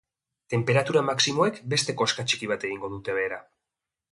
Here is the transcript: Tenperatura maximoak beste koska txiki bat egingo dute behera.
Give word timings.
Tenperatura 0.53 1.03
maximoak 1.09 1.61
beste 1.75 1.97
koska 2.01 2.25
txiki 2.33 2.51
bat 2.53 2.67
egingo 2.71 2.91
dute 2.95 3.17
behera. 3.19 3.39